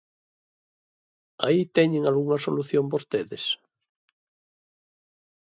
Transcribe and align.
¿Aí 1.45 1.59
teñen 1.77 2.03
algunha 2.05 2.43
solución 2.45 2.85
vostedes? 2.93 3.43